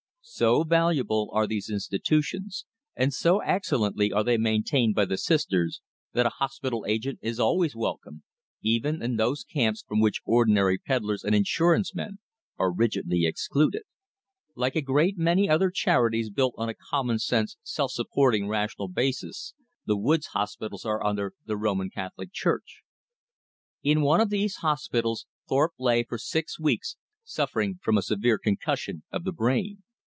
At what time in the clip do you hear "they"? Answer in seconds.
4.23-4.37